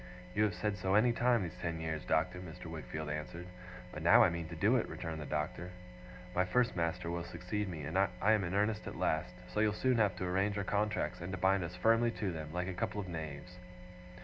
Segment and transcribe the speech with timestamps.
[0.33, 2.65] 'You have said so, any time these ten years, Doctor,' Mr.
[2.65, 3.45] Wickfield answered.
[3.91, 5.69] 'But now I mean to do it,' returned the Doctor.
[6.33, 9.97] 'My first master will succeed me I am in earnest at last so you'll soon
[9.97, 12.99] have to arrange our contracts, and to bind us firmly to them, like a couple
[12.99, 13.59] of knaves.